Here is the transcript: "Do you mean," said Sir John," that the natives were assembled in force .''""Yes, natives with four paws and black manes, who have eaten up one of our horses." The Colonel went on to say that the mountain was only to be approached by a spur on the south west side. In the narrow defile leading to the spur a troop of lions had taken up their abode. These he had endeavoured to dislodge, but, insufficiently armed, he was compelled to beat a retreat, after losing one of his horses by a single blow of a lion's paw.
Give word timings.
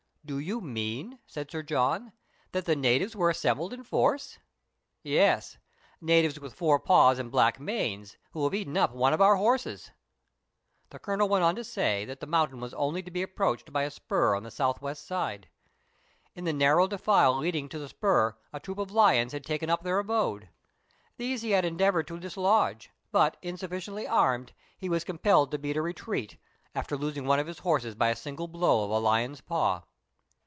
"Do 0.31 0.37
you 0.37 0.61
mean," 0.61 1.19
said 1.25 1.49
Sir 1.49 1.63
John," 1.63 2.13
that 2.53 2.65
the 2.65 2.75
natives 2.75 3.15
were 3.15 3.31
assembled 3.31 3.73
in 3.73 3.83
force 3.83 4.37
.''""Yes, 5.03 5.57
natives 5.99 6.39
with 6.39 6.53
four 6.53 6.79
paws 6.79 7.17
and 7.17 7.31
black 7.31 7.59
manes, 7.59 8.17
who 8.31 8.43
have 8.43 8.53
eaten 8.53 8.77
up 8.77 8.93
one 8.93 9.13
of 9.13 9.19
our 9.19 9.35
horses." 9.37 9.89
The 10.91 10.99
Colonel 10.99 11.27
went 11.27 11.43
on 11.43 11.55
to 11.55 11.63
say 11.63 12.05
that 12.05 12.19
the 12.19 12.27
mountain 12.27 12.59
was 12.61 12.73
only 12.75 13.01
to 13.01 13.09
be 13.11 13.23
approached 13.23 13.73
by 13.73 13.81
a 13.83 13.89
spur 13.91 14.35
on 14.35 14.43
the 14.43 14.51
south 14.51 14.79
west 14.79 15.07
side. 15.07 15.49
In 16.35 16.45
the 16.45 16.53
narrow 16.53 16.85
defile 16.87 17.35
leading 17.35 17.67
to 17.69 17.79
the 17.79 17.89
spur 17.89 18.37
a 18.53 18.59
troop 18.59 18.77
of 18.77 18.91
lions 18.91 19.31
had 19.33 19.43
taken 19.43 19.71
up 19.71 19.81
their 19.83 19.97
abode. 19.99 20.49
These 21.17 21.41
he 21.41 21.49
had 21.51 21.65
endeavoured 21.65 22.07
to 22.09 22.19
dislodge, 22.19 22.91
but, 23.11 23.37
insufficiently 23.41 24.07
armed, 24.07 24.53
he 24.77 24.87
was 24.87 25.03
compelled 25.03 25.49
to 25.51 25.57
beat 25.57 25.77
a 25.77 25.81
retreat, 25.81 26.37
after 26.75 26.95
losing 26.95 27.25
one 27.25 27.39
of 27.39 27.47
his 27.47 27.59
horses 27.59 27.95
by 27.95 28.09
a 28.09 28.15
single 28.15 28.47
blow 28.47 28.83
of 28.83 28.91
a 28.91 28.99
lion's 28.99 29.41
paw. 29.41 29.81